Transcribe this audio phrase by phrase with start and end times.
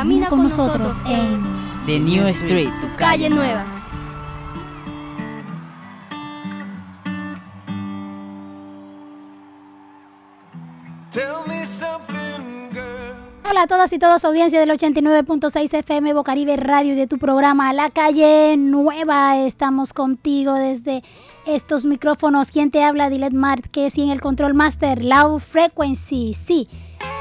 [0.00, 1.42] Camina con, nosotros, en
[1.84, 3.66] The New Street, tu calle nueva.
[13.50, 17.74] Hola a todas y todos, audiencia del 89.6 FM Bocaribe Radio y de tu programa
[17.74, 19.36] La Calle Nueva.
[19.36, 21.02] Estamos contigo desde
[21.44, 22.50] estos micrófonos.
[22.50, 23.10] ¿Quién te habla?
[23.10, 26.32] Dilet Márquez y en el Control Master, Low Frequency.
[26.32, 26.70] Sí,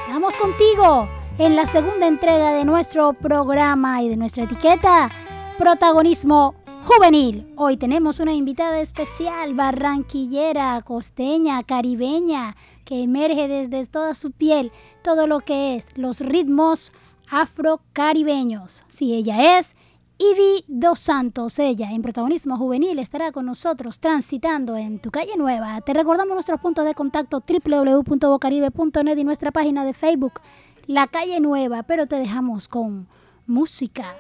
[0.08, 5.10] vamos contigo en la segunda entrega de nuestro programa y de nuestra etiqueta
[5.58, 6.54] Protagonismo
[6.84, 7.48] Juvenil.
[7.56, 15.28] Hoy tenemos una invitada especial, barranquillera, costeña, caribeña, que emerge desde toda su piel todo
[15.28, 16.92] lo que es los ritmos
[17.30, 18.84] afrocaribeños.
[18.90, 19.78] Si ella es
[20.18, 25.80] Ivy Dos Santos, ella en protagonismo juvenil estará con nosotros transitando en tu calle nueva.
[25.80, 30.42] Te recordamos nuestros puntos de contacto www.bocaribe.net y nuestra página de Facebook
[30.90, 33.08] la calle nueva, pero te dejamos con
[33.46, 34.16] música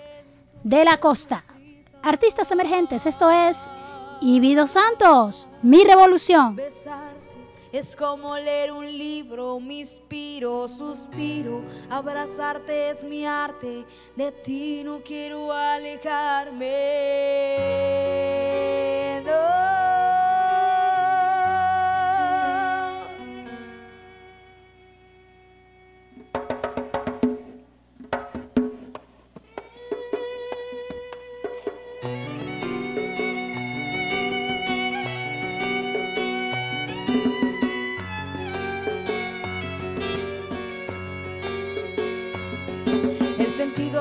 [0.64, 1.44] de la costa.
[2.03, 3.67] Artistas emergentes, esto es
[4.22, 6.59] Ibido Santos, Mi Revolución.
[7.72, 11.64] Es como leer un libro, me inspiro, suspiro.
[11.90, 13.84] Abrazarte es mi arte,
[14.16, 16.70] de ti no quiero alejarme.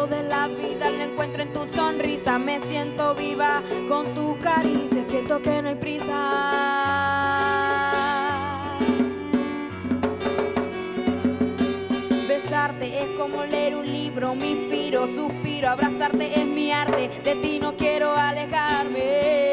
[0.07, 2.39] De la vida lo encuentro en tu sonrisa.
[2.39, 6.15] Me siento viva con tu caricia, siento que no hay prisa.
[12.29, 17.59] Besarte es como leer un libro, me inspiro, suspiro, abrazarte es mi arte, de ti
[17.61, 19.49] no quiero alejarme.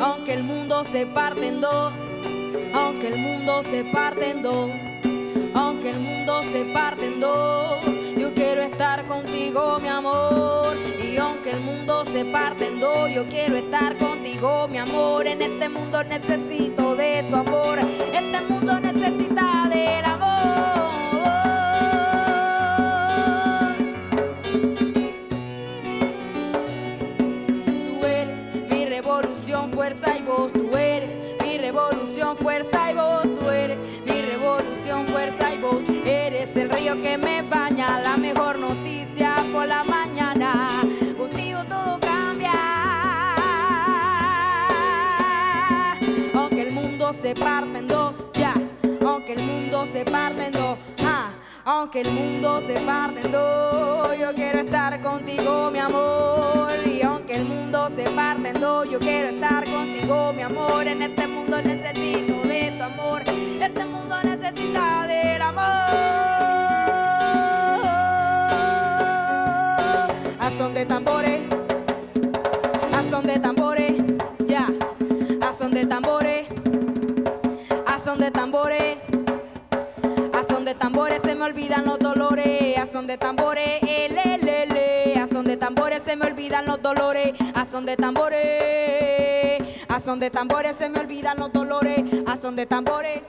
[0.00, 1.92] Aunque el mundo se parte en dos
[3.02, 4.70] aunque el mundo se parte en dos,
[5.54, 7.84] aunque el mundo se parte en dos,
[8.16, 10.76] yo quiero estar contigo, mi amor.
[11.02, 15.26] Y aunque el mundo se parte en dos, yo quiero estar contigo, mi amor.
[15.26, 20.21] En este mundo necesito de tu amor, este mundo necesita del amor.
[37.18, 40.82] Me baña, la mejor noticia por la mañana.
[41.16, 42.52] Contigo todo cambia.
[46.34, 48.54] Aunque el mundo se parte en dos, ya.
[49.04, 51.30] Aunque el mundo se parte en dos, ah.
[51.64, 56.72] Aunque el mundo se parte en dos, yo quiero estar contigo, mi amor.
[56.86, 60.86] Y aunque el mundo se parte en dos, yo quiero estar contigo, mi amor.
[60.86, 63.22] En este mundo necesito de tu amor.
[63.60, 66.31] Este mundo necesita del amor.
[70.82, 71.40] De tambores,
[72.92, 73.92] a son de tambores,
[74.48, 74.66] ya.
[75.40, 76.48] A son de tambores,
[77.86, 78.96] a son de tambores
[80.48, 83.80] son de tambores se me olvidan los dolores, a son de tambores,
[85.16, 90.18] a son de tambores se me olvidan los dolores, a son de tambores, a son
[90.18, 93.22] de tambores se me olvidan los dolores, a son de tambores,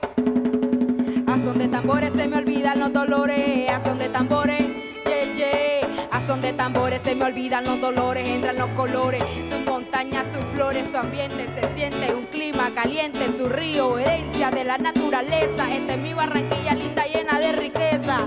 [1.28, 4.60] a son de tambores se me olvidan los dolores, a son de tambores,
[5.06, 5.73] yeah, yeah,
[6.14, 10.44] a son de tambores se me olvidan los dolores, entran los colores, sus montañas, sus
[10.54, 15.94] flores, su ambiente se siente un clima caliente, su río, herencia de la naturaleza, esta
[15.94, 18.20] es mi Barranquilla linda llena de riqueza.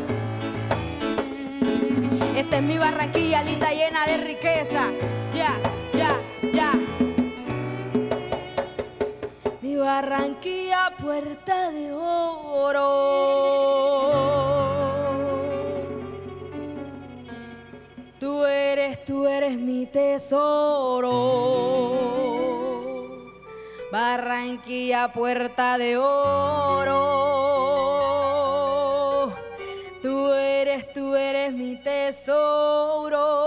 [2.35, 4.91] Esta es mi Barranquilla linda llena de riqueza.
[5.33, 5.57] Ya,
[5.93, 6.19] ya,
[6.51, 6.73] ya.
[9.61, 13.47] Mi Barranquilla puerta de oro.
[18.87, 21.11] Tú eres, tú eres mi tesoro.
[23.91, 27.27] Barranquilla puerta de oro
[30.93, 33.46] tú eres mi tesoro.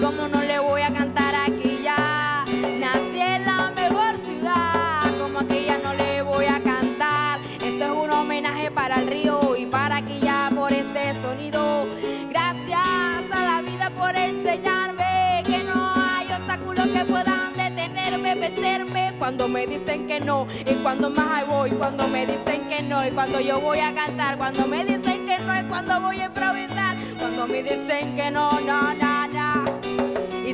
[0.00, 2.44] Como no le voy a cantar aquí ya.
[2.78, 5.18] Nací en la mejor ciudad.
[5.20, 7.40] Como aquí ya no le voy a cantar.
[7.60, 11.88] Esto es un homenaje para el río y para aquí ya por ese sonido.
[12.30, 19.14] Gracias a la vida por enseñarme que no hay obstáculos que puedan detenerme, vencerme.
[19.18, 21.72] Cuando me dicen que no y cuando más voy.
[21.72, 24.38] Cuando me dicen que no y cuando yo voy a cantar.
[24.38, 26.96] Cuando me dicen que no y cuando voy a improvisar.
[27.18, 29.47] Cuando me dicen que no, no, no, no.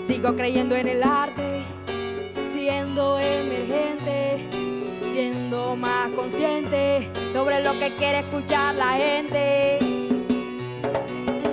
[0.07, 1.63] Sigo creyendo en el arte,
[2.53, 4.47] siendo emergente,
[5.11, 9.79] siendo más consciente sobre lo que quiere escuchar la gente.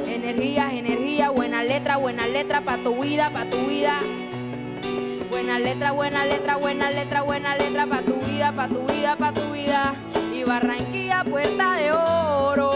[0.06, 4.02] Energía, energía, buena letra, buena letra para tu vida, para tu vida.
[5.30, 9.34] Buena letra, buena letra, buena letra, buena letra para tu vida, para tu vida, para
[9.34, 9.96] tu vida.
[10.34, 12.74] Y Barranquilla, puerta de oro.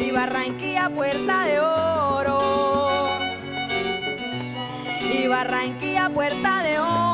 [0.00, 1.79] Y Barranquilla, puerta de oro.
[5.42, 7.09] Barranquilla, puerta de oro.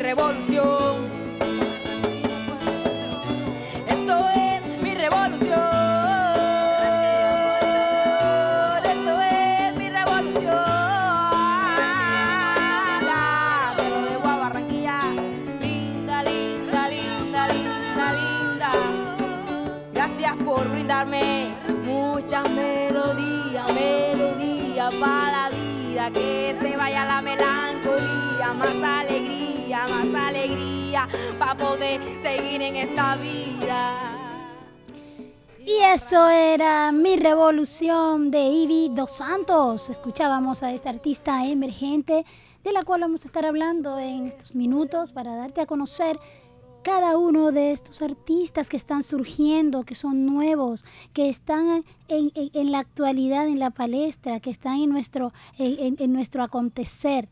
[0.00, 1.08] Revolución.
[3.86, 5.60] Esto es mi revolución.
[8.84, 10.54] Esto es mi revolución.
[14.24, 15.00] Barranquilla.
[15.60, 18.72] Linda, linda, linda, linda, linda.
[19.92, 21.50] Gracias por brindarme
[21.84, 26.10] muchas melodías, melodías para la vida.
[26.10, 29.19] Que se vaya la melancolía, más alegría,
[30.04, 31.08] más alegría
[31.38, 34.16] para poder seguir en esta vida.
[35.64, 39.88] Y eso era Mi Revolución de Ivy Dos Santos.
[39.90, 42.24] Escuchábamos a esta artista emergente
[42.64, 46.18] de la cual vamos a estar hablando en estos minutos para darte a conocer
[46.82, 52.50] cada uno de estos artistas que están surgiendo, que son nuevos, que están en, en-
[52.54, 57.28] en la actualidad, en la palestra, que están en nuestro, en- en- en nuestro acontecer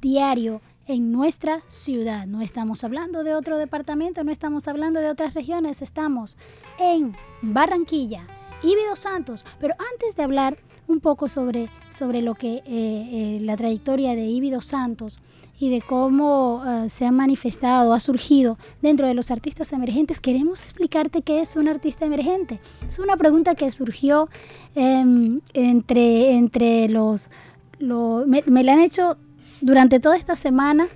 [0.00, 2.26] diario en nuestra ciudad.
[2.26, 6.36] No estamos hablando de otro departamento, no estamos hablando de otras regiones, estamos
[6.78, 8.26] en Barranquilla,
[8.62, 9.44] Ibido Santos.
[9.60, 14.26] Pero antes de hablar un poco sobre, sobre lo que eh, eh, la trayectoria de
[14.26, 15.18] Ibido Santos
[15.58, 20.62] y de cómo eh, se ha manifestado, ha surgido dentro de los artistas emergentes, queremos
[20.62, 22.60] explicarte qué es un artista emergente.
[22.86, 24.28] Es una pregunta que surgió
[24.74, 27.30] em, entre, entre los...
[27.78, 29.16] lo- me, me la han hecho
[29.64, 30.86] durante toda esta semana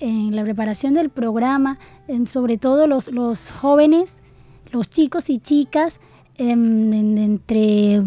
[0.00, 4.12] en la preparación del programa, em, sobre todo los, los jóvenes,
[4.70, 6.00] los chicos y chicas
[6.38, 8.02] em, en- entre,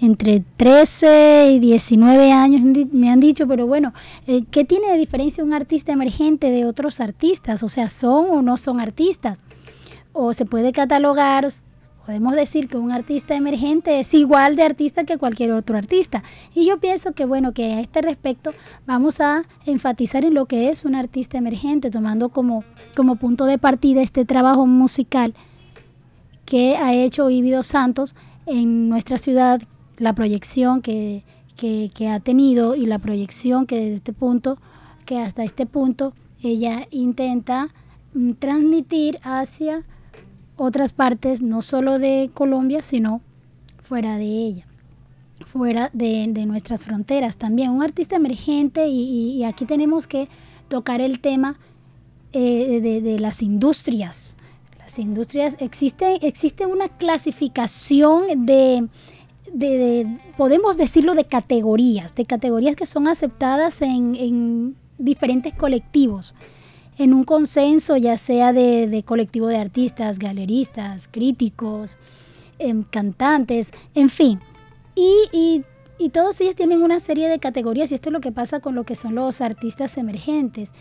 [0.00, 3.94] entre 13 y 19 años me han dicho, pero bueno,
[4.26, 7.62] eh, ¿qué tiene de diferencia un artista emergente de otros artistas?
[7.62, 9.38] O sea, ¿son o no son artistas?
[10.12, 11.46] O se puede catalogar,
[12.08, 16.22] podemos decir que un artista emergente es igual de artista que cualquier otro artista.
[16.54, 18.54] Y yo pienso que, bueno, que a este respecto
[18.86, 22.64] vamos a enfatizar en lo que es un artista emergente, tomando como,
[22.96, 25.34] como punto de partida este trabajo musical
[26.46, 29.60] que ha hecho Ibido Santos en nuestra ciudad,
[29.98, 31.24] la proyección que,
[31.58, 34.56] que, que ha tenido y la proyección que desde este punto,
[35.04, 37.68] que hasta este punto ella intenta
[38.14, 39.82] mm, transmitir hacia
[40.58, 43.20] otras partes, no solo de Colombia, sino
[43.82, 44.66] fuera de ella,
[45.46, 47.70] fuera de, de nuestras fronteras también.
[47.70, 50.28] Un artista emergente y, aquí tenemos que
[50.68, 51.58] tocar el tema
[52.32, 54.36] eh, de, de las industrias.
[54.78, 58.88] Las industrias, existe, existe una clasificación de,
[59.52, 66.34] de- de- podemos decirlo, de categorías, de categorías que son aceptadas en, en diferentes colectivos
[66.98, 71.96] en un consenso, ya sea de, de colectivo de artistas, galeristas, críticos,
[72.58, 74.40] em, cantantes, en fin.
[74.94, 75.64] Y, y
[75.98, 78.74] y todas ellas tienen una serie de categorías y esto es lo que pasa con
[78.76, 80.72] lo que son los artistas emergentes.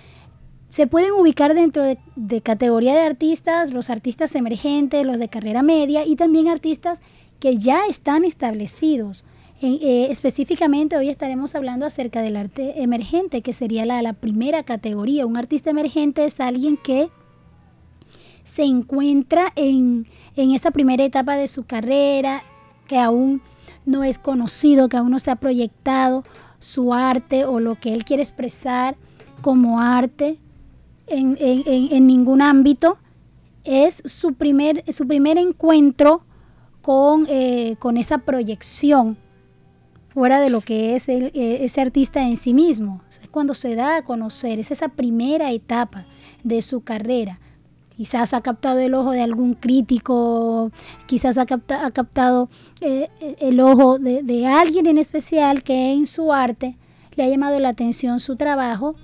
[0.70, 5.64] Se pueden ubicar dentro de, de categoría de artistas los artistas emergentes, los de carrera
[5.64, 7.02] media y también artistas
[7.40, 9.26] que ya están establecidos.
[9.60, 15.26] Eh, específicamente hoy estaremos hablando acerca del arte emergente, que sería la, primera categoría.
[15.26, 17.10] Un artista emergente es alguien que
[18.44, 22.44] se encuentra en, en esa primera etapa de su carrera,
[22.88, 23.42] que aún
[23.86, 26.24] no es conocido, que aún no se ha proyectado
[26.60, 28.96] su arte o lo que él quiere expresar
[29.42, 30.38] como arte
[31.08, 32.98] en, en, en ningún ámbito,
[33.64, 36.22] es su primer, su primer encuentro
[36.82, 39.18] con, eh, con esa proyección
[40.18, 43.04] fuera de lo que es el, eh, ese artista en sí mismo.
[43.12, 46.08] Es cuando se da a conocer, es esa primera etapa
[46.44, 47.40] de su carrera.
[47.96, 50.72] Quizás ha captado el ojo de algún crítico,
[51.06, 52.50] quizás ha, ha captado
[52.82, 53.10] eh,
[53.40, 56.78] el ojo de, de alguien en especial que en su arte
[57.16, 58.96] le ha llamado la atención su trabajo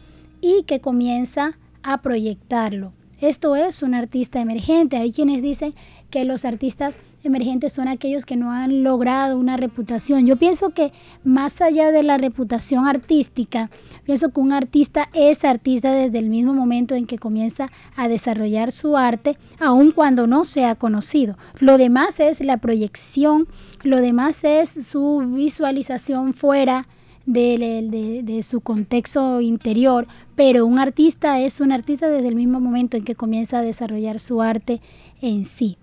[0.41, 2.91] y que comienza a proyectarlo.
[3.22, 4.98] Esto es un artista emergente.
[4.98, 5.75] Hay quienes dicen
[6.10, 10.25] que los artistas emergentes son aquellos que no han logrado una reputación.
[10.25, 10.92] Yo pienso que
[11.24, 13.70] más allá de la reputación artística,
[14.06, 18.72] pienso que un artista es artista desde el mismo momento en que comienza a desarrollar
[18.72, 21.38] su arte, aun cuando no sea conocido.
[21.60, 23.48] Lo demás es la proyección,
[23.84, 26.88] lo demás es su visualización fuera
[27.25, 32.98] de, de, su contexto interior, pero un artista es un artista desde el mismo momento
[32.98, 34.82] en que comienza a desarrollar su arte
[35.22, 35.77] en sí.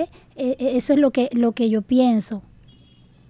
[0.00, 0.08] E,
[0.58, 2.42] e, eso es lo que, lo que yo pienso.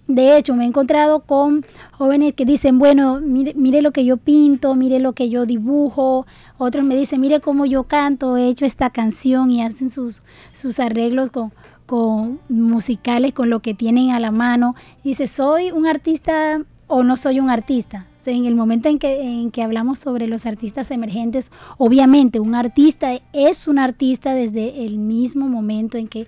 [0.07, 4.17] De hecho, me he encontrado con jóvenes que dicen, bueno, mire, mire, lo que yo
[4.17, 6.25] pinto, mire lo que yo dibujo.
[6.57, 10.79] Otros me dicen, mire cómo yo canto, he hecho esta canción y hacen sus, sus
[10.79, 11.53] arreglos con,
[11.85, 14.75] con musicales, con lo que tienen a la mano.
[15.05, 18.05] Dice, ¿soy un artista o no soy un artista?
[18.25, 23.11] en el momento en que, en que hablamos sobre los artistas emergentes, obviamente un artista
[23.33, 26.27] es un artista desde el mismo momento en que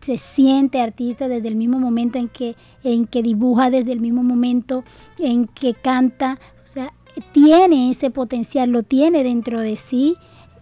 [0.00, 4.22] se siente artista desde el mismo momento en que, en que dibuja, desde el mismo
[4.22, 4.84] momento
[5.18, 6.38] en que canta.
[6.64, 6.92] O sea,
[7.32, 10.16] tiene ese potencial, lo tiene dentro de sí.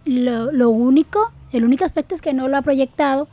[0.05, 3.29] Lo, lo único, el único aspecto es que no lo ha proyectado,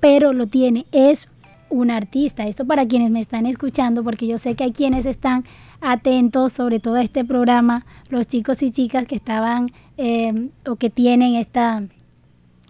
[0.00, 0.86] pero lo tiene.
[0.92, 1.28] Es
[1.70, 2.46] un artista.
[2.46, 5.44] Esto para quienes me están escuchando, porque yo sé que hay quienes están
[5.80, 10.90] atentos sobre todo a este programa, los chicos y chicas que estaban eh, o que
[10.90, 11.82] tienen esta,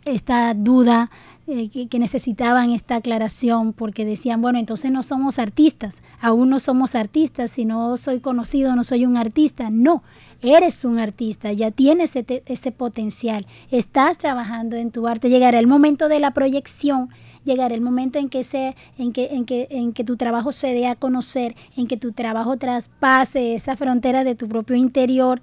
[0.05, 1.11] esta duda
[1.51, 6.95] eh, que, necesitaban esta aclaración porque decían, bueno, entonces no somos artistas, aún no somos
[6.95, 9.71] artistas, si no soy conocido no soy un artista.
[9.71, 10.03] No,
[10.43, 15.67] eres un artista, ya tienes ese, ese potencial, estás trabajando en tu arte, llegará el
[15.67, 17.09] momento de la proyección
[17.45, 20.75] llegará el momento en que, se, en, que, en, que, en que tu trabajo se
[20.75, 25.41] dé a conocer, en que tu trabajo traspase esa frontera de tu propio interior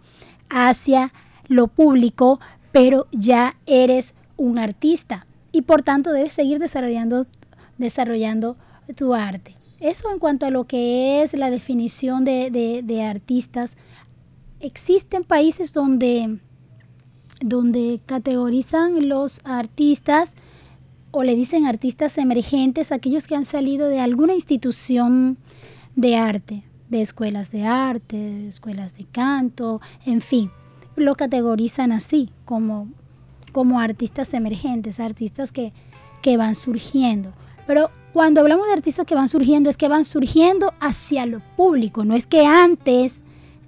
[0.50, 1.12] hacia
[1.48, 2.40] lo público,
[2.72, 7.28] pero ya eres un artista y por tanto debes seguir desarrollando,
[7.78, 8.58] desarrollando
[8.98, 9.56] tu arte.
[9.80, 13.78] Eso en cuanto a lo que es la definición de, artistas.
[14.60, 16.40] Existen países donde,
[17.40, 20.34] donde categorizan los artistas
[21.12, 25.38] o le dicen artistas emergentes aquellos que han salido de alguna institución
[25.96, 30.52] de arte, de escuelas de arte, de escuelas de canto, en fin,
[30.98, 32.90] lo categorizan así, como
[33.56, 35.72] como artistas emergentes, artistas que,
[36.22, 37.32] que van surgiendo.
[37.66, 42.04] Pero cuando hablamos de artistas que van surgiendo, es que van surgiendo hacia lo público,
[42.04, 43.20] no es que antes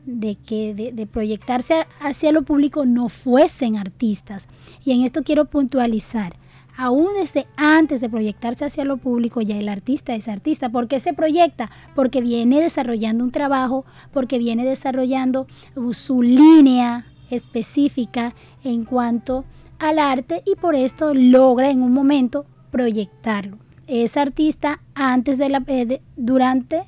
[0.05, 4.49] de, que, de, proyectarse hacia lo público no fuesen artistas.
[4.83, 6.35] Y en esto quiero puntualizar.
[6.75, 10.67] Aún desde antes de proyectarse hacia lo público, ya el artista es artista.
[10.67, 11.71] ¿Por qué se proyecta?
[11.95, 15.47] Porque viene desarrollando un trabajo, porque viene desarrollando
[15.93, 19.45] su línea específica en cuanto
[19.79, 23.57] al arte y por esto logra en un momento proyectarlo.
[23.87, 26.83] Es artista antes de la, eh, durante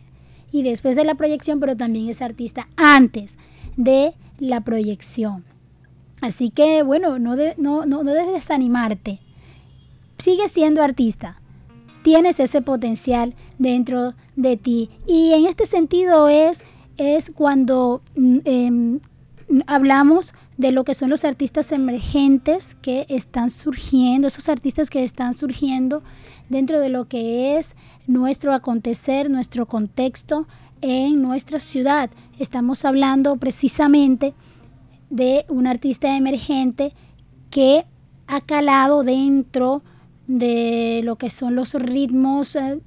[0.51, 3.38] y después de la proyección, pero también es artista antes
[3.77, 5.43] de la proyección.
[6.22, 9.19] Así que bueno, no, no, no, no debes desanimarte.
[10.17, 11.39] Sigue siendo artista.
[12.03, 14.89] Tienes ese potencial dentro de ti.
[15.08, 16.62] Y en este sentido es,
[16.98, 19.00] es cuando mm, em,
[19.68, 25.34] hablamos de lo que son los artistas emergentes que están surgiendo, esos artistas que están
[25.34, 26.03] surgiendo
[26.50, 27.75] dentro de lo que es
[28.08, 30.48] nuestro acontecer, nuestro contexto
[30.82, 32.10] en nuestra ciudad.
[32.38, 34.34] Estamos hablando precisamente
[35.10, 36.94] de un artista emergente
[37.50, 37.86] que
[38.27, 39.82] ha calado dentro
[40.27, 42.79] de lo que son los ritmos, eh,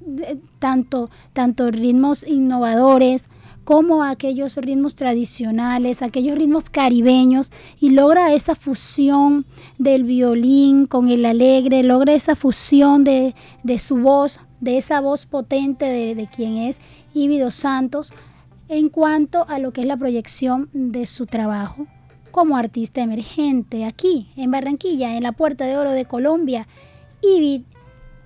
[0.60, 3.24] tanto, tanto ritmos innovadores
[3.64, 9.46] como aquellos ritmos tradicionales, aquellos ritmos caribeños y logra esa fusión
[9.78, 13.34] del violín con el alegre, logra esa fusión de,
[13.78, 16.78] su voz, de esa voz potente de, de quien es
[17.14, 18.12] Ivy Santos
[18.68, 21.86] en cuanto a lo que es la proyección de su trabajo
[22.30, 26.66] como artista emergente aquí en Barranquilla, en la Puerta de Oro de Colombia.
[27.20, 27.64] Ivy,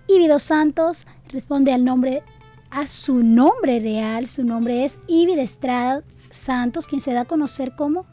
[0.07, 2.23] Ivy Santos responde al nombre
[2.71, 4.29] a su nombre real.
[4.29, 8.07] Su nombre es Ivy Estrada Santos, quien se da a conocer como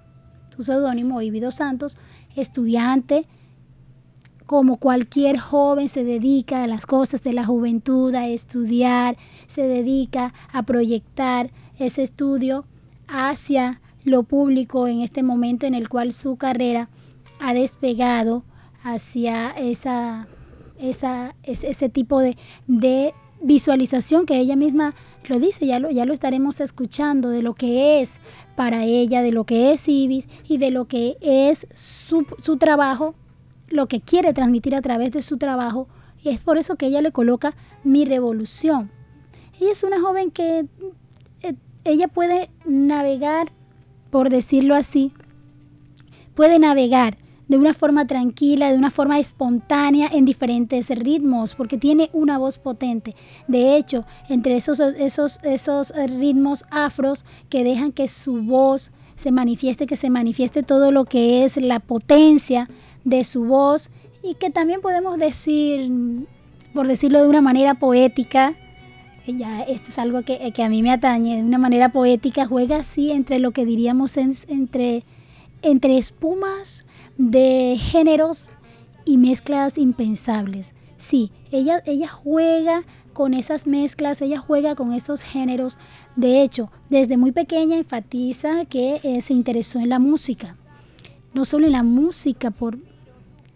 [0.55, 1.97] su seudónimo Ivy Santos,
[2.35, 3.25] estudiante.
[4.45, 9.17] Como cualquier joven se dedica a las cosas de la juventud, a estudiar,
[9.47, 12.65] se dedica a proyectar ese estudio
[13.07, 16.89] hacia lo público en este momento en el cual su carrera
[17.39, 18.43] ha despegado
[18.83, 20.27] hacia esa,
[20.77, 24.95] esa, ese tipo de visualización que ella misma
[25.27, 28.13] lo dice, ya lo, ya lo estaremos escuchando, de lo que es
[28.55, 33.15] para ella, de lo que es Ibis y de lo que es su, su trabajo,
[33.67, 35.87] lo que quiere transmitir a través de su trabajo.
[36.23, 38.91] Y es por eso que ella le coloca mi revolución.
[39.59, 40.65] Ella es una joven que
[41.41, 43.51] eh, ella puede navegar,
[44.09, 45.13] por decirlo así,
[46.35, 52.09] puede navegar de una forma tranquila, de una forma espontánea en diferentes ritmos, porque tiene
[52.13, 53.15] una voz potente.
[53.47, 59.87] De hecho, entre esos, esos, esos ritmos afros que dejan que su voz se manifieste,
[59.87, 62.69] que se manifieste todo lo que es la potencia
[63.03, 63.91] de su voz
[64.23, 65.91] y que también podemos decir,
[66.73, 68.55] por decirlo de una manera poética,
[69.27, 73.11] ya esto es algo que, a mí me atañe, de una manera poética, juega así
[73.11, 75.03] entre lo que diríamos entre,
[75.61, 76.85] entre espumas
[77.17, 78.49] de géneros
[79.05, 80.73] y mezclas impensables.
[80.97, 85.77] Sí, ella, ella juega con esas mezclas, ella juega con esos géneros.
[86.15, 90.57] De hecho, desde muy pequeña enfatiza que eh, se interesó en la música.
[91.33, 92.77] No solo en la música por,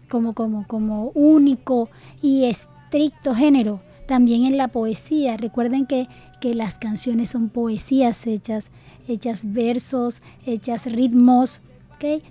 [0.08, 1.90] como, como, como único
[2.22, 5.36] y estricto género, también en la poesía.
[5.36, 6.08] Recuerden que,
[6.40, 8.66] que las canciones son poesías hechas,
[9.06, 11.62] hechas versos, hechas ritmos,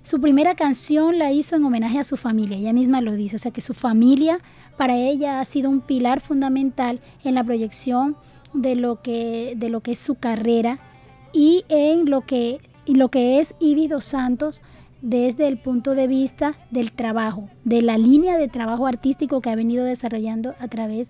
[0.02, 3.38] su primera canción la hizo en homenaje a su familia, ella misma lo dice, o
[3.38, 4.40] sea que su familia
[4.76, 8.16] para ella ha sido un pilar fundamental en la proyección
[8.54, 10.78] de lo que, de lo que es su carrera
[11.32, 14.62] y en lo que, lo que es Ivy Dos Santos
[15.02, 19.56] desde el punto de vista del trabajo, de la línea de trabajo artístico que ha
[19.56, 21.08] venido desarrollando a través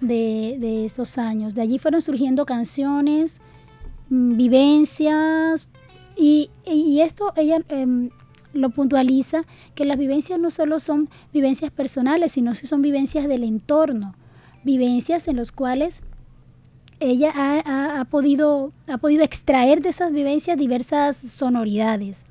[0.00, 1.54] de, de estos años.
[1.54, 3.40] De allí fueron surgiendo canciones,
[4.08, 5.68] mm, vivencias,
[6.16, 6.50] y,
[7.00, 8.10] esto ella em,
[8.52, 9.42] lo puntualiza,
[9.74, 14.14] que las vivencias no solo son vivencias personales, sino que son vivencias del entorno,
[14.64, 16.00] vivencias en las cuales
[16.98, 22.24] ella ha, podido, ha podido extraer de esas vivencias diversas sonoridades,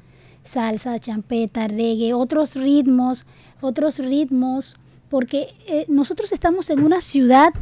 [0.43, 3.25] salsa, champeta, reggae, otros ritmos,
[3.61, 4.77] otros ritmos,
[5.09, 7.53] porque eh, nosotros estamos en una ciudad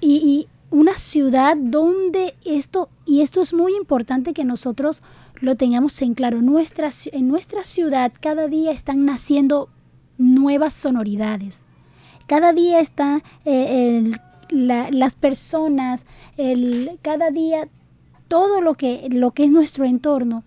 [0.00, 5.02] y, una ciudad donde esto, y esto es muy importante que nosotros
[5.40, 9.68] lo tengamos en claro, nuestra, en nuestra ciudad cada día están naciendo
[10.18, 11.64] nuevas sonoridades.
[12.26, 14.12] Cada día están eh,
[14.50, 16.04] las personas,
[16.36, 17.68] el, cada día
[18.28, 20.44] todo lo que, lo que es nuestro entorno,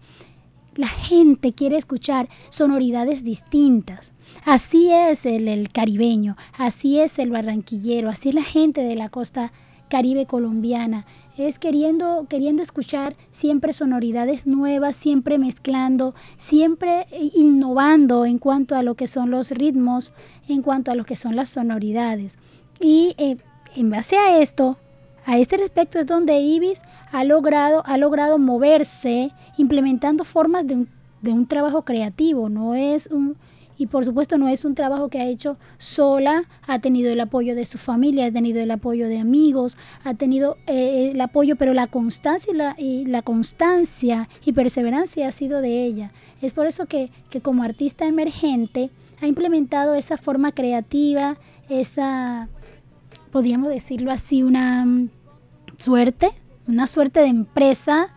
[0.75, 4.13] la gente quiere escuchar sonoridades distintas.
[4.45, 9.09] Así es el, el, caribeño, así es el barranquillero, así es la gente de la
[9.09, 9.51] costa
[9.93, 11.05] caribe colombiana.
[11.37, 18.95] Es queriendo, queriendo escuchar siempre sonoridades nuevas, siempre mezclando, siempre innovando en cuanto a lo
[18.95, 20.11] que son los ritmos,
[20.47, 22.39] en cuanto a lo que son las sonoridades.
[22.79, 23.37] Y eh,
[23.75, 24.79] en base a esto,
[25.27, 30.89] a este respecto es donde Ibis ha logrado, ha logrado moverse implementando formas de un,
[31.21, 32.49] de un trabajo creativo.
[32.49, 33.37] No es un,
[33.83, 37.53] y por supuesto no es un trabajo que ha hecho sola, ha tenido el apoyo
[37.53, 41.73] de su familia, ha tenido el apoyo de amigos, ha tenido eh, el apoyo, pero
[41.73, 46.13] la constancia y la, y la, constancia y perseverancia ha sido de ella.
[46.41, 48.89] Es por eso que, que como artista emergente
[49.21, 52.47] ha implementado esa forma creativa, esa,
[53.33, 54.87] podríamos decirlo así, una
[55.77, 56.29] suerte,
[56.69, 58.13] una suerte de empresa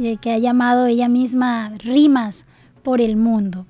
[0.00, 2.46] eh, que ha llamado ella misma Rimas
[2.82, 3.66] por el mundo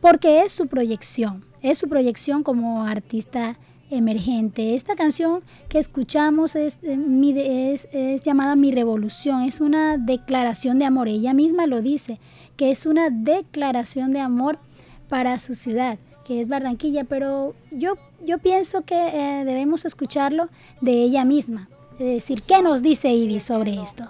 [0.00, 3.58] porque es su proyección, es su proyección como artista
[3.90, 4.74] emergente.
[4.74, 11.08] Esta canción que escuchamos es, eh, es, llamada Mi Revolución, es una declaración de amor.
[11.08, 12.18] Ella misma lo dice,
[12.56, 14.58] que es una declaración de amor
[15.08, 20.48] para su ciudad, que es Barranquilla, pero yo, yo pienso que eh, debemos escucharlo
[20.80, 21.68] de ella misma.
[21.94, 24.04] Es decir, ¿qué nos dice Ivy sobre esto?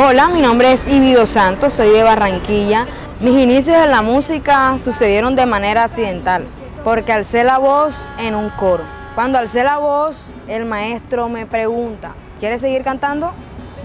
[0.00, 2.86] Hola, mi nombre es Ibido Santos, soy de Barranquilla.
[3.18, 6.46] Mis inicios en la música sucedieron de manera accidental,
[6.84, 8.84] porque alcé la voz en un coro.
[9.16, 13.32] Cuando alcé la voz, el maestro me pregunta, ¿quieres seguir cantando?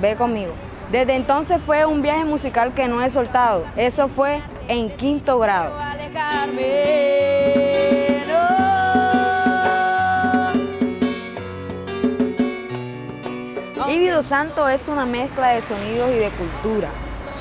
[0.02, 0.54] Ve conmigo.
[0.92, 3.64] Desde entonces fue un viaje musical que no he soltado.
[3.76, 5.74] Eso fue en quinto grado.
[14.14, 16.90] Ibido Santo es una mezcla de sonidos y de cultura.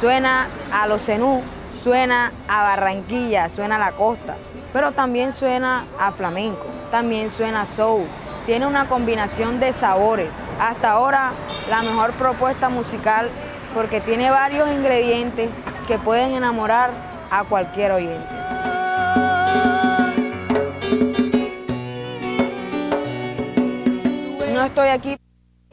[0.00, 1.42] Suena a los zenú,
[1.82, 4.36] suena a Barranquilla, suena a la costa,
[4.72, 8.06] pero también suena a flamenco, también suena a soul.
[8.46, 10.30] Tiene una combinación de sabores.
[10.58, 11.32] Hasta ahora
[11.68, 13.28] la mejor propuesta musical
[13.74, 15.50] porque tiene varios ingredientes
[15.86, 16.90] que pueden enamorar
[17.30, 18.34] a cualquier oyente.
[24.54, 25.18] No estoy aquí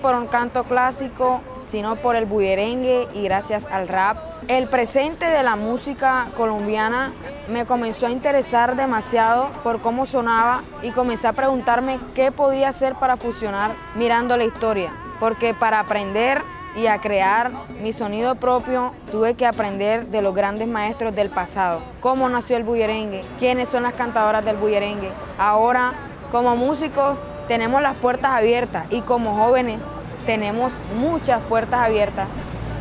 [0.01, 4.17] por un canto clásico, sino por el bullerengue y gracias al rap.
[4.47, 7.13] El presente de la música colombiana
[7.49, 12.95] me comenzó a interesar demasiado por cómo sonaba y comencé a preguntarme qué podía hacer
[12.95, 16.41] para fusionar mirando la historia, porque para aprender
[16.75, 21.81] y a crear mi sonido propio tuve que aprender de los grandes maestros del pasado,
[21.99, 25.12] cómo nació el bullerengue, quiénes son las cantadoras del bullerengue.
[25.38, 25.93] Ahora,
[26.31, 27.17] como músicos,
[27.49, 29.79] tenemos las puertas abiertas y como jóvenes
[30.27, 32.27] tenemos muchas puertas abiertas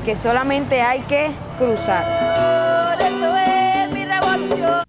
[0.05, 3.01] que solamente hay que cruzar.
[3.01, 4.85] eso es mi revolución.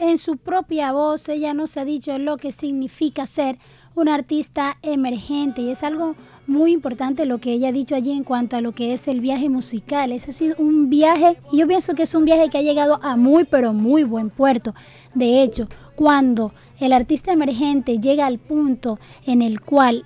[0.00, 3.56] En su propia voz ella nos ha dicho lo que significa ser
[3.94, 6.16] un artista emergente y es algo
[6.48, 9.20] muy importante lo que ella ha dicho allí en cuanto a lo que es el
[9.20, 10.10] viaje musical.
[10.10, 13.14] Es así un viaje, y yo pienso que es un viaje que ha llegado a
[13.14, 14.74] muy, pero muy buen puerto.
[15.14, 20.02] De hecho, cuando el artista emergente llega al punto en el cual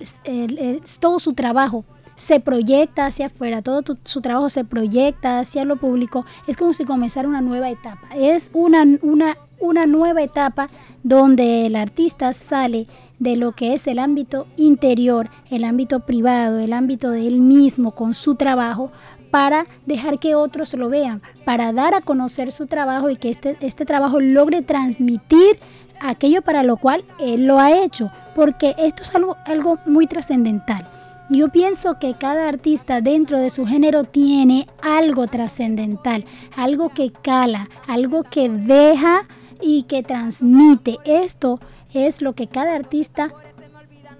[0.99, 1.85] todo su trabajo
[2.15, 6.85] se proyecta hacia afuera, todo su trabajo se proyecta hacia lo público, es como si
[6.85, 8.07] comenzara una nueva etapa.
[8.15, 10.69] Es una, una, una nueva etapa
[11.03, 12.87] donde el artista sale
[13.19, 17.91] de lo que es el ámbito interior, el ámbito privado, el ámbito de él mismo
[17.91, 18.91] con su trabajo,
[19.31, 23.57] para dejar que otros lo vean, para dar a conocer su trabajo y que este,
[23.59, 25.59] este trabajo logre transmitir
[25.99, 30.87] aquello para lo cual él lo ha hecho, porque esto es algo, muy trascendental.
[31.29, 36.23] Yo pienso que cada artista dentro de su género tiene algo trascendental,
[36.55, 39.21] algo que cala, algo que deja
[39.59, 40.97] y que transmite.
[41.03, 41.59] Esto
[41.93, 43.31] es lo que cada artista,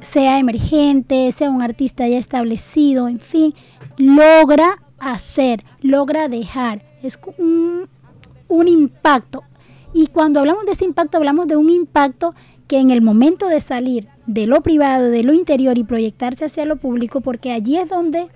[0.02, 3.54] sea emergente, sea un artista ya establecido, en fin,
[3.98, 6.84] logra hacer, logra dejar.
[7.04, 9.44] Es un impacto.
[9.96, 12.36] Y cuando hablamos de ese impacto, hablamos de un impacto
[12.68, 16.66] que en el momento de salir de lo privado, de lo interior y proyectarse hacia
[16.66, 18.28] lo público, porque allí es donde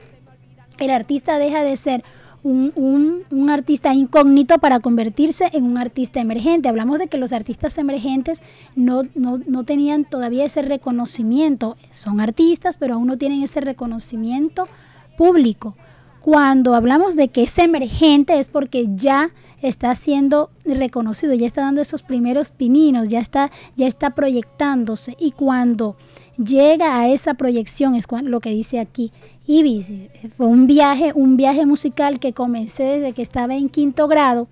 [0.80, 2.06] el artista deja de ser
[2.44, 6.70] un, un, artista incógnito para convertirse en un artista emergente.
[6.70, 8.42] Hablamos de que los artistas emergentes
[8.78, 11.76] no, no, no tenían todavía ese reconocimiento.
[11.92, 14.70] Son artistas, pero aún no tienen ese reconocimiento
[15.18, 15.76] público.
[16.22, 21.82] Cuando hablamos de que es emergente es porque ya está siendo reconocido, ya está dando
[21.82, 25.16] esos primeros pininos, ya está, ya está proyectándose.
[25.20, 25.96] Y cuando
[26.38, 29.12] llega a esa proyección, es lo que dice aquí,
[29.46, 29.92] Ibis,
[30.36, 34.48] fue un viaje, un viaje musical que comencé desde que estaba en quinto grado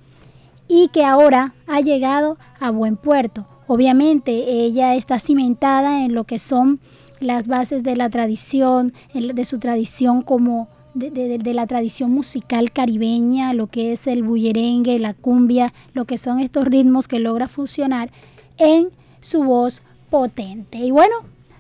[0.67, 3.48] y que ahora ha llegado a buen puerto.
[3.67, 6.80] Obviamente ella está cimentada en lo que son
[7.20, 13.67] las bases de la tradición, de su tradición como de, la tradición musical caribeña, lo
[13.67, 18.12] que es el bullerengue, la cumbia, lo que son estos ritmos que logra fusionar
[18.57, 18.89] en
[19.21, 20.79] su voz potente.
[20.79, 21.15] Y bueno,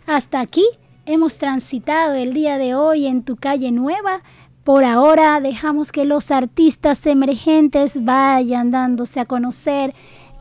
[0.05, 0.65] hasta aquí
[1.05, 4.23] hemos transitado el día de hoy en tu calle nueva.
[4.63, 9.93] Por ahora dejamos que los artistas emergentes vayan dándose a conocer,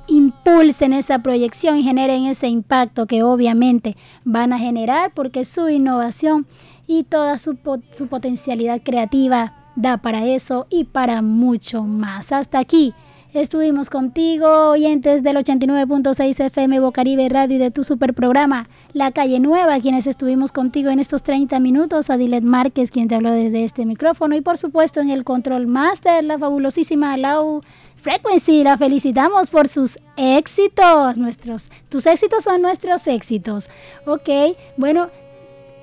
[0.09, 6.47] impulsen esa proyección y generen ese impacto que obviamente van a generar porque su innovación
[6.87, 7.59] y toda su,
[7.93, 12.33] su potencialidad creativa da para eso y para mucho más.
[12.33, 12.95] Hasta aquí.
[13.35, 19.41] Estuvimos contigo, oyentes del 89.6 FM Bocaribe Radio y de tu super programa La Calle
[19.41, 22.09] Nueva, quienes estuvimos contigo en estos 30 minutos.
[22.09, 24.37] Adilet Márquez, quien te habló desde este micrófono.
[24.37, 27.61] Y por supuesto en el Control Master, la fabulosísima Lau
[27.97, 28.65] Frequency.
[28.65, 31.19] La felicitamos por sus éxitos.
[31.19, 33.69] Nuestros, tus éxitos son nuestros éxitos.
[34.07, 35.11] Ok, bueno,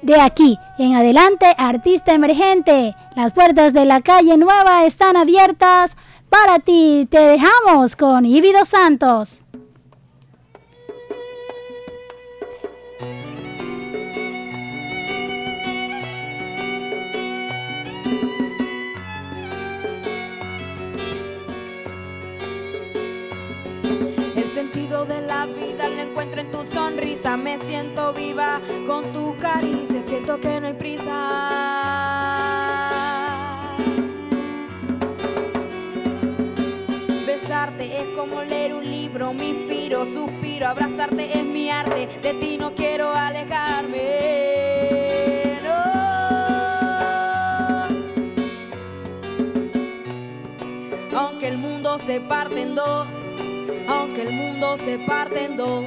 [0.03, 5.95] de aquí en adelante, artista emergente, las puertas de la calle nueva están abiertas
[6.27, 7.07] para ti.
[7.09, 9.39] Te dejamos con Ibido Santos.
[24.35, 27.37] El sentido de la vida lo encuentro en tu sonrisa.
[27.37, 31.11] Me siento viva con tu caricia siento que no hay prisa.
[37.25, 42.57] Besarte es como leer un libro, me inspiro, suspiro, abrazarte es mi arte, de ti
[42.59, 44.01] no quiero alejarme.
[45.63, 45.81] No.
[51.17, 53.07] Aunque el mundo se parte en dos
[53.85, 55.83] aunque el mundo se parte en dos,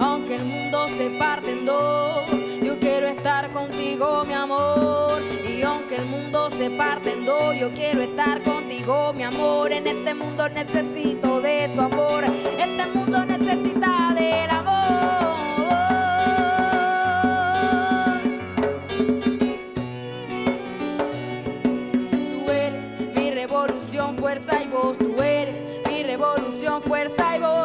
[0.00, 2.43] aunque el mundo se parte en dos,
[2.78, 5.22] quiero estar contigo, mi amor.
[5.46, 9.72] Y aunque el mundo se parte en dos, yo quiero estar contigo, mi amor.
[9.72, 14.64] En este mundo necesito de tu amor, este mundo necesita del amor.
[22.10, 25.74] Tú eres mi revolución, fuerza y voz, tú eres
[26.16, 27.63] revolución, fuerza y voz.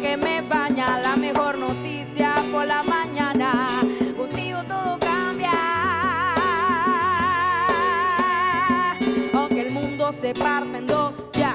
[0.00, 3.82] Que me baña, la mejor noticia por la mañana.
[4.16, 5.50] Contigo todo cambia.
[9.34, 11.52] Aunque el mundo se parte en dos, ya.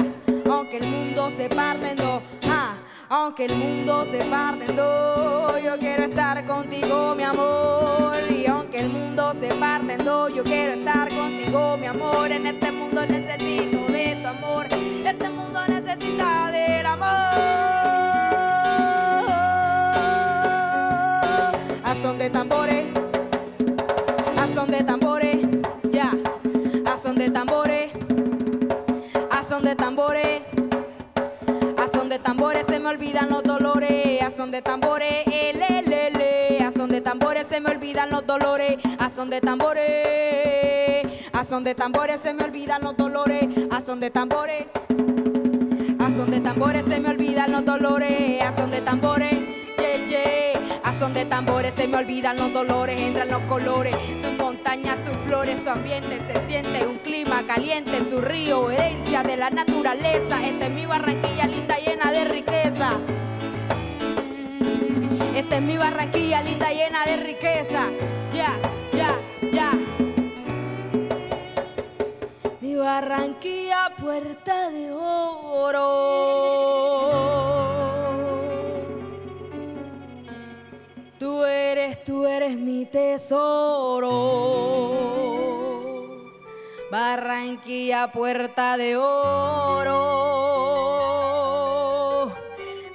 [0.50, 2.76] Aunque el mundo se parte en dos, ah.
[3.10, 8.16] Aunque el mundo se parte en dos, yo quiero estar contigo, mi amor.
[8.30, 12.32] Y aunque el mundo se parte en dos, yo quiero estar contigo, mi amor.
[12.32, 14.68] En este mundo necesito de tu amor.
[15.06, 18.23] Este mundo necesita del amor.
[21.94, 22.86] A son de tambores,
[24.36, 25.38] a son de tambores,
[25.92, 26.12] ya.
[26.92, 27.92] A son de tambores,
[29.30, 30.42] a son de tambores
[31.94, 36.90] son de tambores se me olvidan los dolores, a son de tambores, el, a son
[36.90, 42.22] de tambores se me olvidan los dolores, a son de tambores, a son de tambores
[42.22, 44.66] se me olvidan los dolores, a son de tambores,
[46.00, 49.40] a son de tambores se me olvidan los dolores, a son de tambores,
[49.78, 50.53] yeah, yeah.
[50.98, 55.62] Son de tambores se me olvidan los dolores, entran los colores, sus montañas, sus flores,
[55.62, 60.46] su ambiente se siente un clima caliente, su río, herencia de la naturaleza.
[60.46, 63.00] Esta es mi Barranquilla linda llena de riqueza.
[65.36, 67.90] Esta es mi Barranquilla linda llena de riqueza.
[68.34, 68.56] Ya,
[68.94, 69.20] ya,
[69.52, 69.72] ya.
[72.62, 75.84] Mi Barranquilla puerta de oro.
[81.24, 84.10] Tú eres, tú eres mi tesoro.
[86.92, 89.94] Barranquilla, puerta de oro.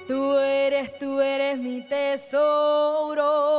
[0.07, 3.58] Tú eres, tú eres mi tesoro.